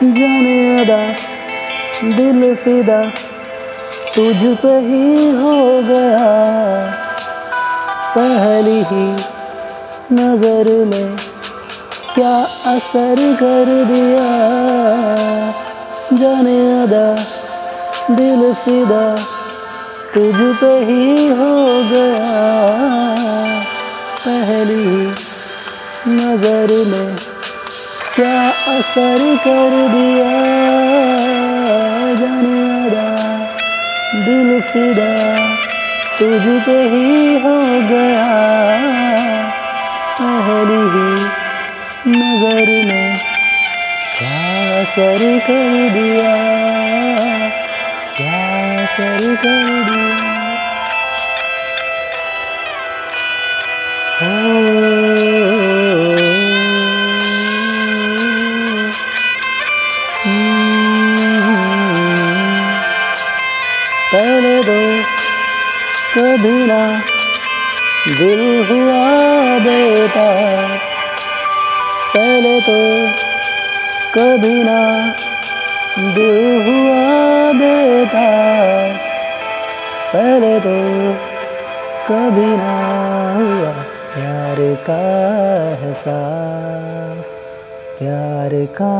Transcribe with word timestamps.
जाने 0.00 0.58
अदा 0.80 1.00
दिल 2.16 2.54
फिदा 2.62 3.00
तुझ 4.14 4.38
पे 4.62 4.72
ही 4.86 5.30
हो 5.36 5.56
गया 5.88 6.30
पहली 8.16 8.78
ही 8.90 9.04
नज़र 10.12 10.68
में 10.86 11.39
क्या 12.20 12.72
असर 12.72 13.20
कर 13.34 13.68
दिया। 13.84 14.24
जाने 16.18 16.56
अदा, 16.82 17.04
दिल 18.14 18.42
फिदा 18.52 19.04
तुझ 20.14 20.34
पे 20.60 20.72
ही 20.84 21.28
हो 21.28 21.54
गया। 21.82 22.34
पहली 24.26 24.84
नज़र 26.08 26.74
में 26.86 27.16
क्या 28.16 28.48
असर 28.76 29.24
कर 29.46 29.76
दिया। 29.88 30.30
जाने 32.20 32.60
अदा, 32.84 33.08
दिल 34.26 34.60
फिदा 34.60 35.12
तुझ 36.18 36.42
पे 36.66 36.82
ही 36.88 37.34
हो 37.40 37.58
गया। 37.88 38.59
असर 44.90 45.22
कर 45.46 45.74
दिया। 45.94 46.30
क्या 48.16 48.38
असर 48.82 49.20
कर 49.42 49.68
दिया? 49.88 50.16
पहले 64.12 64.56
तो 64.62 64.80
कभी 66.14 66.58
ना 66.66 66.82
दिल 68.18 68.44
हुआ 68.70 69.58
बेटा। 69.60 70.30
पहले 72.14 72.58
तो 72.60 72.78
कभी 74.14 74.62
ना 74.64 74.80
दिल 76.14 76.38
हुआ 76.66 77.02
बेटा 77.52 78.22
पहले 80.12 80.58
तो 80.60 80.72
कभी 82.08 82.46
ना 82.56 82.72
हुआ 83.36 83.70
प्यार 84.14 84.58
का 84.88 84.98
एहसास, 85.66 87.28
प्यार 87.98 88.56
का 88.80 88.90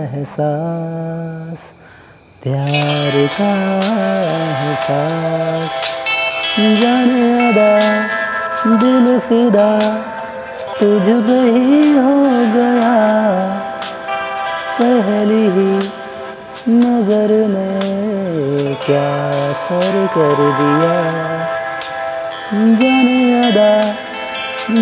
एहसास, 0.00 1.60
प्यार 2.42 3.20
का 3.38 3.52
एहसास। 4.50 5.70
जाने 6.80 7.24
अदा 7.48 7.72
दिल 8.82 9.18
फिदा 9.28 9.70
तुझ 10.80 11.06
पे 11.26 11.40
ही 11.58 11.82
हो 11.94 12.20
गया। 12.54 12.94
पहली 14.80 15.42
ही 15.46 15.90
नज़र 16.68 17.48
में 17.48 18.76
क्या 18.86 19.08
असर 19.50 20.06
कर 20.14 20.38
दिया? 20.60 20.94
जाने 22.52 23.48
अदा, 23.48 23.94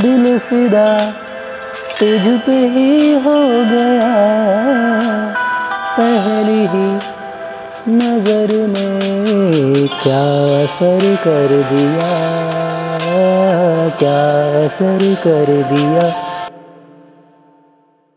दिल 0.02 0.38
फिदा 0.38 1.10
तुझ 2.00 2.40
पे 2.46 2.58
ही 2.68 3.12
हो 3.14 3.38
गया। 3.64 4.12
पहली 5.98 6.60
ही 6.66 6.88
नज़र 7.88 8.66
में 8.66 9.88
क्या 10.02 10.24
असर 10.64 11.16
कर 11.16 11.62
दिया? 11.72 12.08
क्या 13.88 14.22
असर 14.66 15.14
कर 15.14 15.52
दिया? 15.74 16.27